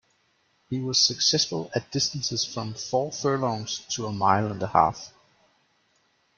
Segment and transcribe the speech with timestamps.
[0.67, 5.13] He was successful at distances from four furlongs to a mile and a half.